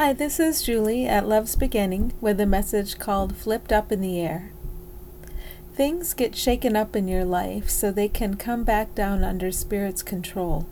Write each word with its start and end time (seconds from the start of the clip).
Hi, 0.00 0.12
this 0.12 0.38
is 0.38 0.62
Julie 0.62 1.08
at 1.08 1.26
Love's 1.26 1.56
Beginning 1.56 2.12
with 2.20 2.38
a 2.38 2.46
message 2.46 3.00
called 3.00 3.34
Flipped 3.34 3.72
Up 3.72 3.90
in 3.90 4.00
the 4.00 4.20
Air. 4.20 4.52
Things 5.74 6.14
get 6.14 6.36
shaken 6.36 6.76
up 6.76 6.94
in 6.94 7.08
your 7.08 7.24
life 7.24 7.68
so 7.68 7.90
they 7.90 8.06
can 8.06 8.36
come 8.36 8.62
back 8.62 8.94
down 8.94 9.24
under 9.24 9.50
Spirit's 9.50 10.04
control. 10.04 10.68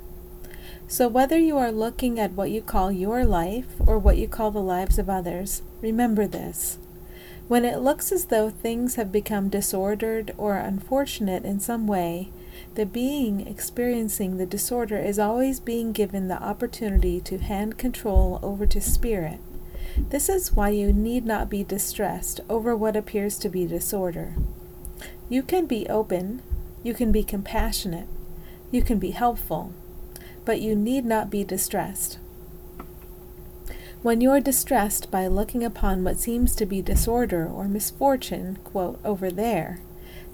So, 0.87 1.09
whether 1.09 1.37
you 1.37 1.59
are 1.59 1.73
looking 1.73 2.21
at 2.21 2.35
what 2.35 2.53
you 2.53 2.63
call 2.63 2.93
your 2.93 3.25
life 3.25 3.67
or 3.85 3.99
what 3.99 4.17
you 4.17 4.29
call 4.29 4.53
the 4.53 4.61
lives 4.61 4.97
of 4.97 5.11
others, 5.11 5.61
remember 5.83 6.29
this. 6.29 6.79
When 7.49 7.65
it 7.65 7.81
looks 7.81 8.13
as 8.13 8.27
though 8.27 8.51
things 8.51 8.95
have 8.95 9.11
become 9.11 9.49
disordered 9.49 10.35
or 10.39 10.55
unfortunate 10.55 11.45
in 11.45 11.59
some 11.59 11.89
way, 11.89 12.31
the 12.75 12.87
being 12.87 13.47
experiencing 13.47 14.37
the 14.37 14.47
disorder 14.47 14.99
is 14.99 15.19
always 15.19 15.61
being 15.61 15.93
given 15.93 16.29
the 16.29 16.43
opportunity 16.43 17.21
to 17.21 17.39
hand 17.39 17.79
control 17.79 18.39
over 18.43 18.67
to 18.67 18.81
spirit. 18.81 19.41
This 19.97 20.29
is 20.29 20.53
why 20.53 20.71
you 20.71 20.93
need 20.93 21.25
not 21.25 21.49
be 21.49 21.65
distressed 21.65 22.41
over 22.49 22.77
what 22.77 22.97
appears 22.97 23.39
to 23.39 23.49
be 23.49 23.67
disorder. 23.67 24.35
You 25.29 25.43
can 25.43 25.67
be 25.67 25.89
open, 25.89 26.43
you 26.83 26.95
can 26.95 27.13
be 27.13 27.25
compassionate, 27.25 28.09
you 28.71 28.83
can 28.83 28.99
be 28.99 29.11
helpful, 29.11 29.73
but 30.45 30.61
you 30.61 30.77
need 30.77 31.05
not 31.05 31.31
be 31.31 31.45
distressed. 31.45 32.19
When 34.03 34.21
you 34.21 34.31
are 34.31 34.41
distressed 34.41 35.11
by 35.11 35.27
looking 35.27 35.65
upon 35.65 36.05
what 36.05 36.21
seems 36.21 36.55
to 36.57 36.67
be 36.67 36.83
disorder 36.83 37.49
or 37.49 37.67
misfortune, 37.67 38.59
quote, 38.63 39.01
over 39.05 39.31
there, 39.31 39.81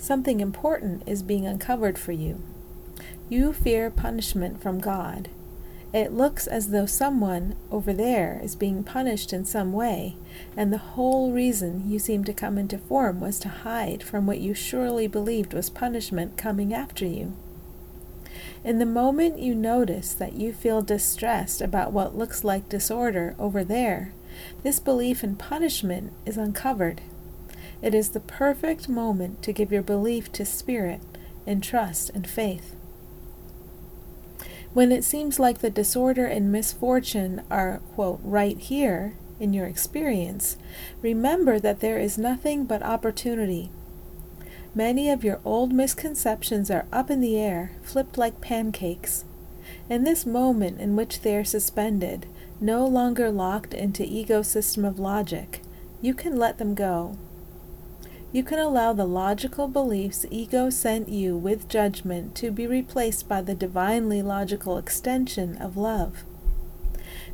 Something 0.03 0.41
important 0.41 1.05
is 1.07 1.23
being 1.23 1.47
uncovered 1.47 1.97
for 1.97 2.11
you. 2.11 2.43
You 3.29 3.53
fear 3.53 3.89
punishment 3.89 4.61
from 4.61 4.81
God. 4.81 5.29
It 5.95 6.13
looks 6.13 6.49
as 6.49 6.71
though 6.71 6.87
someone 6.87 7.55
over 7.71 7.93
there 7.93 8.41
is 8.43 8.57
being 8.57 8.83
punished 8.83 9.33
in 9.33 9.45
some 9.45 9.73
way, 9.73 10.17
and 10.57 10.73
the 10.73 10.79
whole 10.79 11.31
reason 11.31 11.89
you 11.89 12.01
seem 12.01 12.25
to 12.25 12.33
come 12.33 12.59
into 12.59 12.79
form 12.79 13.21
was 13.21 13.39
to 13.39 13.49
hide 13.49 14.03
from 14.03 14.27
what 14.27 14.41
you 14.41 14.55
surely 14.55 15.07
believed 15.07 15.55
was 15.55 15.71
punishment 15.71 16.37
coming 16.37 16.75
after 16.75 17.07
you. 17.07 17.37
In 18.65 18.81
the 18.81 18.85
moment 18.85 19.39
you 19.39 19.55
notice 19.55 20.15
that 20.15 20.33
you 20.33 20.53
feel 20.53 20.83
distressed 20.83 21.61
about 21.61 21.93
what 21.93 22.19
looks 22.19 22.43
like 22.43 22.69
disorder 22.69 23.37
over 23.39 23.63
there, 23.63 24.13
this 24.65 24.81
belief 24.81 25.23
in 25.23 25.37
punishment 25.37 26.13
is 26.27 26.37
uncovered 26.37 27.03
it 27.83 27.95
is 27.95 28.11
the 28.11 28.21
perfect 28.21 28.89
moment 28.89 29.43
to 29.43 29.53
give 29.53 29.73
your 29.73 29.83
belief 29.83 30.31
to 30.33 30.45
Spirit 30.47 31.01
in 31.45 31.61
trust 31.61 32.11
and 32.11 32.27
faith. 32.27 32.77
When 34.73 34.93
it 34.93 35.05
seems 35.05 35.39
like 35.39 35.59
the 35.59 35.69
disorder 35.69 36.25
and 36.25 36.51
misfortune 36.51 37.43
are, 37.51 37.83
quote, 37.95 38.21
right 38.23 38.57
here 38.57 39.15
in 39.39 39.53
your 39.53 39.67
experience, 39.67 40.57
remember 41.03 41.59
that 41.59 41.81
there 41.81 41.99
is 41.99 42.17
nothing 42.17 42.65
but 42.65 42.83
opportunity. 42.83 43.71
Many 44.75 45.11
of 45.11 45.25
your 45.25 45.41
old 45.45 45.73
misconceptions 45.73 46.71
are 46.71 46.87
up 46.91 47.11
in 47.11 47.21
the 47.21 47.37
air, 47.37 47.73
flipped 47.83 48.17
like 48.17 48.41
pancakes. 48.41 49.25
In 49.91 50.05
this 50.05 50.25
moment 50.25 50.81
in 50.81 50.97
which 50.97 51.21
they 51.21 51.37
are 51.37 51.45
suspended, 51.45 52.27
no 52.61 52.87
longer 52.87 53.31
locked 53.31 53.75
into 53.75 54.05
ego 54.05 54.41
system 54.41 54.85
of 54.85 54.99
logic, 54.99 55.61
you 56.01 56.15
can 56.15 56.39
let 56.39 56.57
them 56.57 56.75
go 56.75 57.19
you 58.33 58.43
can 58.43 58.59
allow 58.59 58.95
the 58.95 59.05
logical 59.05 59.69
beliefs 59.69 60.25
ego 60.31 60.71
sent 60.71 61.09
you 61.11 61.37
with 61.37 61.69
judgment 61.69 62.35
to 62.35 62.51
be 62.51 62.67
replaced 62.67 63.29
by 63.29 63.43
the 63.43 63.55
divinely 63.55 64.23
logical 64.23 64.79
extension 64.79 65.57
of 65.59 65.77
love. 65.77 66.25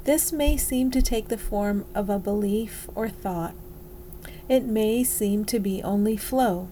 This 0.05 0.33
may 0.33 0.57
seem 0.57 0.91
to 0.91 1.01
take 1.01 1.29
the 1.29 1.39
form 1.39 1.87
of 1.95 2.11
a 2.11 2.19
belief 2.19 2.89
or 2.97 3.09
thought. 3.09 3.55
It 4.49 4.65
may 4.65 5.05
seem 5.05 5.45
to 5.47 5.61
be 5.61 5.83
only 5.83 6.17
flow. 6.17 6.69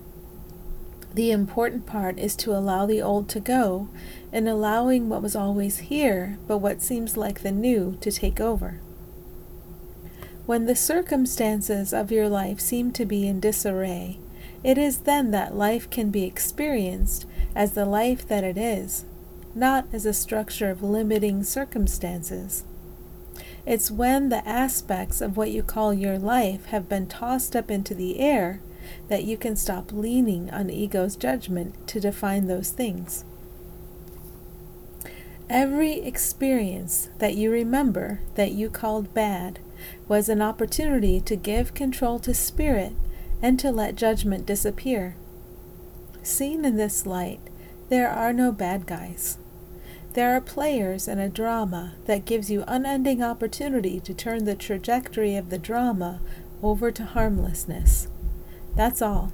The 1.15 1.31
important 1.31 1.87
part 1.87 2.19
is 2.19 2.35
to 2.37 2.53
allow 2.55 2.85
the 2.85 3.01
old 3.01 3.29
to 3.31 3.41
go 3.41 3.89
and 4.33 4.49
allowing 4.49 5.09
what 5.09 5.23
was 5.23 5.37
always 5.37 5.79
here, 5.79 6.37
but 6.49 6.59
what 6.59 6.83
seems 6.83 7.17
like 7.17 7.43
the 7.43 7.53
new, 7.53 7.97
to 8.01 8.11
take 8.11 8.41
over. 8.41 8.81
When 10.47 10.67
the 10.67 10.77
circumstances 10.77 11.93
of 11.93 12.13
your 12.13 12.29
life 12.29 12.61
seem 12.61 12.93
to 12.93 13.05
be 13.05 13.27
in 13.27 13.41
disarray, 13.41 14.19
it 14.67 14.77
is 14.77 14.99
then 14.99 15.31
that 15.31 15.55
life 15.55 15.89
can 15.91 16.11
be 16.11 16.25
experienced 16.25 17.25
as 17.55 17.75
the 17.75 17.85
life 17.85 18.27
that 18.27 18.43
it 18.43 18.59
is, 18.59 19.05
not 19.55 19.87
as 19.93 20.05
a 20.05 20.13
structure 20.13 20.71
of 20.71 20.83
limiting 20.83 21.45
circumstances. 21.45 22.65
It's 23.65 23.93
when 23.93 24.29
the 24.29 24.47
aspects 24.47 25.21
of 25.21 25.37
what 25.37 25.53
you 25.53 25.63
call 25.63 25.95
your 25.95 26.19
life 26.19 26.65
have 26.67 26.89
been 26.89 27.07
tossed 27.07 27.55
up 27.55 27.71
into 27.71 27.95
the 27.95 28.19
air 28.19 28.61
that 29.07 29.23
you 29.23 29.37
can 29.37 29.55
stop 29.55 29.93
leaning 29.93 30.51
on 30.51 30.69
ego's 30.69 31.15
judgment 31.15 31.87
to 31.87 32.01
define 32.01 32.49
those 32.49 32.71
things. 32.71 33.25
Every 35.49 36.01
experience 36.01 37.09
that 37.19 37.37
you 37.37 37.53
remember 37.53 38.21
that 38.35 38.51
you 38.51 38.69
called 38.69 39.15
bad 39.15 39.61
was 40.09 40.29
an 40.29 40.43
opportunity 40.43 41.21
to 41.21 41.37
give 41.37 41.73
control 41.73 42.19
to 42.19 42.35
spirit 42.35 42.95
and 43.43 43.59
to 43.61 43.71
let 43.71 43.95
judgment 43.95 44.47
disappear. 44.47 45.17
Seen 46.23 46.65
in 46.65 46.77
this 46.77 47.07
light, 47.07 47.41
there 47.89 48.09
are 48.09 48.33
no 48.33 48.51
bad 48.51 48.87
guys. 48.87 49.39
There 50.15 50.35
are 50.35 50.41
players 50.41 51.07
in 51.09 51.19
a 51.19 51.29
drama 51.29 51.93
that 52.07 52.25
gives 52.25 52.51
you 52.51 52.65
unending 52.67 53.23
opportunity 53.23 54.01
to 54.01 54.15
turn 54.15 54.45
the 54.45 54.57
trajectory 54.57 55.37
of 55.37 55.51
the 55.51 55.59
drama 55.59 56.21
over 56.63 56.91
to 56.91 57.05
harmlessness. 57.05 58.09
That's 58.75 59.03
all. 59.03 59.33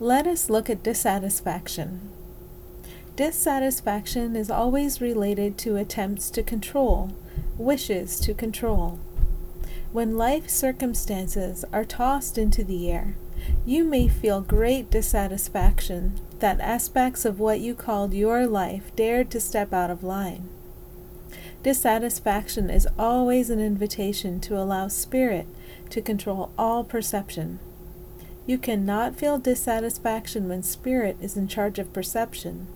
Let 0.00 0.26
us 0.26 0.50
look 0.50 0.68
at 0.68 0.82
dissatisfaction. 0.82 2.10
Dissatisfaction 3.16 4.36
is 4.36 4.50
always 4.50 5.00
related 5.00 5.58
to 5.58 5.76
attempts 5.76 6.30
to 6.30 6.42
control, 6.42 7.16
wishes 7.56 8.20
to 8.20 8.34
control. 8.34 9.00
When 9.90 10.18
life 10.18 10.50
circumstances 10.50 11.64
are 11.72 11.84
tossed 11.84 12.36
into 12.36 12.62
the 12.62 12.90
air, 12.90 13.16
you 13.64 13.84
may 13.84 14.06
feel 14.06 14.42
great 14.42 14.90
dissatisfaction 14.90 16.20
that 16.40 16.60
aspects 16.60 17.24
of 17.24 17.40
what 17.40 17.60
you 17.60 17.74
called 17.74 18.12
your 18.12 18.46
life 18.46 18.94
dared 18.96 19.30
to 19.30 19.40
step 19.40 19.72
out 19.72 19.90
of 19.90 20.04
line. 20.04 20.46
Dissatisfaction 21.62 22.68
is 22.68 22.86
always 22.98 23.48
an 23.48 23.60
invitation 23.60 24.40
to 24.40 24.58
allow 24.58 24.88
spirit 24.88 25.46
to 25.88 26.02
control 26.02 26.52
all 26.58 26.84
perception. 26.84 27.58
You 28.46 28.58
cannot 28.58 29.16
feel 29.16 29.38
dissatisfaction 29.38 30.50
when 30.50 30.62
spirit 30.62 31.16
is 31.22 31.34
in 31.34 31.48
charge 31.48 31.78
of 31.78 31.94
perception. 31.94 32.66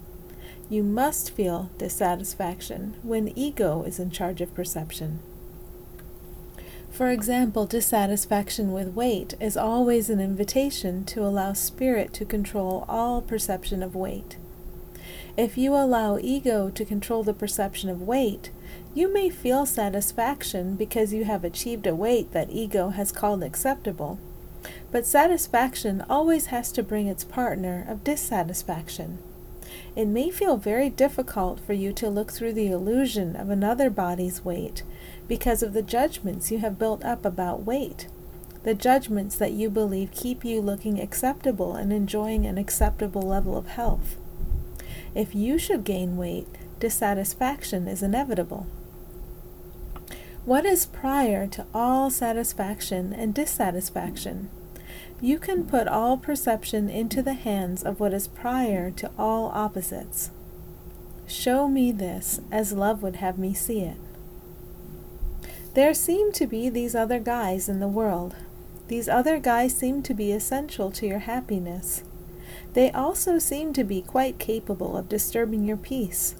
You 0.70 0.82
must 0.82 1.30
feel 1.30 1.70
dissatisfaction 1.76 2.94
when 3.02 3.36
ego 3.36 3.82
is 3.82 3.98
in 3.98 4.10
charge 4.10 4.40
of 4.40 4.54
perception. 4.54 5.20
For 6.92 7.10
example, 7.10 7.64
dissatisfaction 7.64 8.70
with 8.70 8.94
weight 8.94 9.32
is 9.40 9.56
always 9.56 10.10
an 10.10 10.20
invitation 10.20 11.04
to 11.06 11.24
allow 11.24 11.54
spirit 11.54 12.12
to 12.14 12.26
control 12.26 12.84
all 12.86 13.22
perception 13.22 13.82
of 13.82 13.94
weight. 13.94 14.36
If 15.34 15.56
you 15.56 15.74
allow 15.74 16.18
ego 16.18 16.68
to 16.68 16.84
control 16.84 17.22
the 17.22 17.32
perception 17.32 17.88
of 17.88 18.02
weight, 18.02 18.50
you 18.94 19.10
may 19.10 19.30
feel 19.30 19.64
satisfaction 19.64 20.76
because 20.76 21.14
you 21.14 21.24
have 21.24 21.44
achieved 21.44 21.86
a 21.86 21.94
weight 21.94 22.32
that 22.32 22.50
ego 22.50 22.90
has 22.90 23.10
called 23.10 23.42
acceptable. 23.42 24.18
But 24.90 25.06
satisfaction 25.06 26.04
always 26.10 26.46
has 26.46 26.70
to 26.72 26.82
bring 26.82 27.06
its 27.06 27.24
partner 27.24 27.86
of 27.88 28.04
dissatisfaction. 28.04 29.18
It 29.94 30.06
may 30.06 30.30
feel 30.30 30.56
very 30.56 30.90
difficult 30.90 31.60
for 31.60 31.72
you 31.72 31.92
to 31.94 32.08
look 32.08 32.32
through 32.32 32.54
the 32.54 32.68
illusion 32.68 33.36
of 33.36 33.50
another 33.50 33.90
body's 33.90 34.44
weight 34.44 34.82
because 35.28 35.62
of 35.62 35.72
the 35.72 35.82
judgments 35.82 36.50
you 36.50 36.58
have 36.58 36.78
built 36.78 37.04
up 37.04 37.24
about 37.24 37.64
weight, 37.64 38.08
the 38.64 38.74
judgments 38.74 39.36
that 39.36 39.52
you 39.52 39.68
believe 39.70 40.12
keep 40.12 40.44
you 40.44 40.60
looking 40.60 41.00
acceptable 41.00 41.74
and 41.74 41.92
enjoying 41.92 42.46
an 42.46 42.58
acceptable 42.58 43.22
level 43.22 43.56
of 43.56 43.68
health. 43.68 44.16
If 45.14 45.34
you 45.34 45.58
should 45.58 45.84
gain 45.84 46.16
weight, 46.16 46.48
dissatisfaction 46.78 47.86
is 47.86 48.02
inevitable. 48.02 48.66
What 50.44 50.64
is 50.64 50.86
prior 50.86 51.46
to 51.48 51.66
all 51.72 52.10
satisfaction 52.10 53.12
and 53.12 53.34
dissatisfaction? 53.34 54.50
You 55.20 55.38
can 55.38 55.64
put 55.64 55.86
all 55.86 56.16
perception 56.16 56.88
into 56.90 57.22
the 57.22 57.34
hands 57.34 57.82
of 57.82 58.00
what 58.00 58.12
is 58.12 58.26
prior 58.28 58.90
to 58.92 59.10
all 59.18 59.46
opposites. 59.54 60.30
Show 61.26 61.68
me 61.68 61.92
this 61.92 62.40
as 62.50 62.72
love 62.72 63.02
would 63.02 63.16
have 63.16 63.38
me 63.38 63.54
see 63.54 63.80
it. 63.80 63.96
There 65.74 65.94
seem 65.94 66.32
to 66.32 66.46
be 66.46 66.68
these 66.68 66.94
other 66.94 67.18
guys 67.18 67.68
in 67.68 67.80
the 67.80 67.88
world. 67.88 68.34
These 68.88 69.08
other 69.08 69.38
guys 69.38 69.74
seem 69.74 70.02
to 70.02 70.12
be 70.12 70.32
essential 70.32 70.90
to 70.90 71.06
your 71.06 71.20
happiness. 71.20 72.02
They 72.74 72.90
also 72.90 73.38
seem 73.38 73.72
to 73.74 73.84
be 73.84 74.02
quite 74.02 74.38
capable 74.38 74.96
of 74.96 75.08
disturbing 75.08 75.64
your 75.64 75.76
peace. 75.76 76.34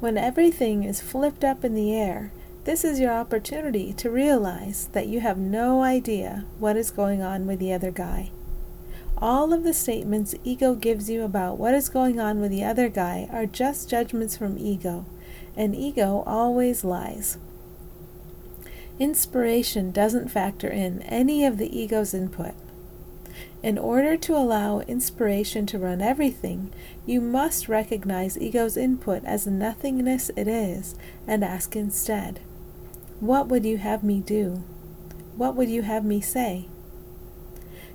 When 0.00 0.16
everything 0.16 0.84
is 0.84 1.02
flipped 1.02 1.44
up 1.44 1.64
in 1.64 1.74
the 1.74 1.92
air, 1.94 2.32
This 2.68 2.84
is 2.84 3.00
your 3.00 3.12
opportunity 3.12 3.94
to 3.94 4.10
realize 4.10 4.90
that 4.92 5.06
you 5.06 5.20
have 5.20 5.38
no 5.38 5.82
idea 5.82 6.44
what 6.58 6.76
is 6.76 6.90
going 6.90 7.22
on 7.22 7.46
with 7.46 7.60
the 7.60 7.72
other 7.72 7.90
guy. 7.90 8.30
All 9.16 9.54
of 9.54 9.64
the 9.64 9.72
statements 9.72 10.34
ego 10.44 10.74
gives 10.74 11.08
you 11.08 11.22
about 11.22 11.56
what 11.56 11.72
is 11.72 11.88
going 11.88 12.20
on 12.20 12.42
with 12.42 12.50
the 12.50 12.64
other 12.64 12.90
guy 12.90 13.26
are 13.32 13.46
just 13.46 13.88
judgments 13.88 14.36
from 14.36 14.58
ego, 14.58 15.06
and 15.56 15.74
ego 15.74 16.22
always 16.26 16.84
lies. 16.84 17.38
Inspiration 18.98 19.90
doesn't 19.90 20.28
factor 20.28 20.68
in 20.68 21.00
any 21.04 21.46
of 21.46 21.56
the 21.56 21.74
ego's 21.74 22.12
input. 22.12 22.52
In 23.62 23.78
order 23.78 24.18
to 24.18 24.36
allow 24.36 24.80
inspiration 24.80 25.64
to 25.68 25.78
run 25.78 26.02
everything, 26.02 26.70
you 27.06 27.22
must 27.22 27.66
recognize 27.66 28.36
ego's 28.36 28.76
input 28.76 29.24
as 29.24 29.46
nothingness 29.46 30.30
it 30.36 30.46
is 30.46 30.94
and 31.26 31.42
ask 31.42 31.74
instead, 31.74 32.40
what 33.20 33.48
would 33.48 33.64
you 33.64 33.78
have 33.78 34.04
me 34.04 34.20
do? 34.20 34.62
What 35.36 35.56
would 35.56 35.68
you 35.68 35.82
have 35.82 36.04
me 36.04 36.20
say? 36.20 36.68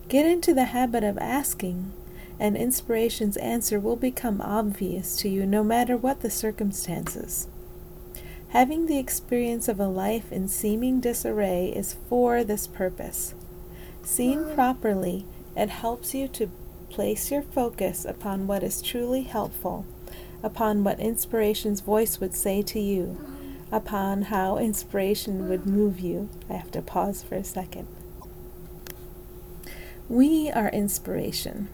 Get 0.10 0.26
into 0.26 0.54
the 0.54 0.66
habit 0.66 1.04
of 1.04 1.18
asking, 1.18 1.94
and 2.40 2.58
inspiration's 2.58 3.38
answer 3.38 3.80
will 3.80 3.96
become 3.96 4.42
obvious 4.42 5.16
to 5.18 5.30
you 5.30 5.46
no 5.46 5.64
matter 5.64 5.96
what 5.96 6.22
the 6.22 6.30
circumstances. 6.30 7.48
Having 8.50 8.86
the 8.86 9.00
experience 9.00 9.68
of 9.68 9.80
a 9.80 9.88
life 9.88 10.32
in 10.32 10.48
seeming 10.48 11.00
disarray 11.00 11.70
is 11.70 11.96
for 12.10 12.44
this 12.44 12.68
purpose. 12.68 13.34
Seen 14.04 14.54
properly, 14.54 15.26
it 15.56 15.70
helps 15.70 16.14
you 16.14 16.28
to 16.28 16.52
place 16.90 17.32
your 17.32 17.42
focus 17.42 18.06
upon 18.06 18.46
what 18.46 18.62
is 18.62 18.82
truly 18.82 19.24
helpful, 19.24 19.86
upon 20.44 20.84
what 20.84 21.00
inspiration's 21.00 21.80
voice 21.80 22.20
would 22.20 22.36
say 22.36 22.62
to 22.62 22.80
you, 22.80 23.18
upon 23.74 24.24
how 24.24 24.58
inspiration 24.58 25.50
would 25.50 25.66
move 25.66 26.00
you. 26.00 26.30
I 26.48 26.54
have 26.54 26.72
to 26.72 26.82
pause 26.82 27.24
for 27.24 27.36
a 27.36 27.44
second. 27.44 27.88
We 30.08 30.52
are 30.52 30.70
inspiration. 30.70 31.70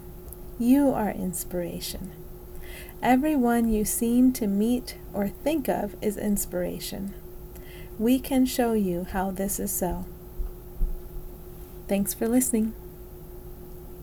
You 0.58 0.92
are 0.92 1.12
inspiration. 1.12 2.12
Everyone 3.04 3.70
you 3.70 3.84
seem 3.84 4.32
to 4.34 4.48
meet 4.48 4.98
or 5.14 5.28
think 5.28 5.68
of 5.68 5.96
is 6.02 6.16
inspiration. 6.16 7.14
We 7.98 8.20
can 8.20 8.46
show 8.46 8.74
you 8.74 9.06
how 9.12 9.32
this 9.32 9.60
is 9.60 9.72
so. 9.72 10.06
Thanks 11.90 12.14
for 12.14 12.30
listening. 12.30 12.74